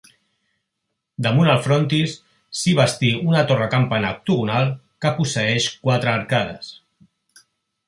Damunt 1.25 1.51
el 1.55 1.59
frontis, 1.65 2.15
s'hi 2.61 2.73
bastí 2.79 3.11
una 3.33 3.45
torre-campanar 3.53 4.11
octogonal, 4.17 4.73
que 5.05 5.15
posseeix 5.21 5.71
quatre 5.87 6.15
arcades. 6.17 6.75